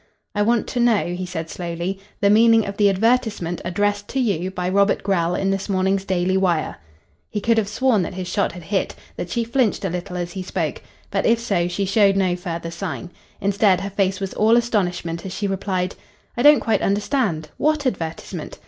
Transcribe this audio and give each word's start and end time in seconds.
"I 0.33 0.41
want 0.41 0.65
to 0.69 0.79
know," 0.79 1.13
he 1.13 1.27
said 1.27 1.47
slowly, 1.47 1.99
"the 2.21 2.31
meaning 2.31 2.65
of 2.65 2.75
the 2.77 2.89
advertisement 2.89 3.61
addressed 3.63 4.07
to 4.07 4.19
you 4.19 4.49
by 4.49 4.67
Robert 4.67 5.03
Grell 5.03 5.35
in 5.35 5.51
this 5.51 5.69
morning's 5.69 6.05
Daily 6.05 6.35
Wire." 6.37 6.77
He 7.29 7.39
could 7.39 7.59
have 7.59 7.67
sworn 7.67 8.01
that 8.01 8.15
his 8.15 8.27
shot 8.27 8.53
had 8.53 8.63
hit, 8.63 8.95
that 9.15 9.29
she 9.29 9.43
flinched 9.43 9.85
a 9.85 9.91
little 9.91 10.17
as 10.17 10.31
he 10.31 10.41
spoke. 10.41 10.81
But 11.11 11.27
if 11.27 11.39
so 11.39 11.67
she 11.67 11.85
showed 11.85 12.15
no 12.15 12.35
further 12.35 12.71
sign. 12.71 13.11
Instead, 13.39 13.81
her 13.81 13.91
face 13.91 14.19
was 14.19 14.33
all 14.33 14.57
astonishment 14.57 15.23
as 15.23 15.33
she 15.35 15.45
replied 15.45 15.93
"I 16.35 16.41
don't 16.41 16.61
quite 16.61 16.81
understand. 16.81 17.49
What 17.57 17.85
advertisement? 17.85 18.57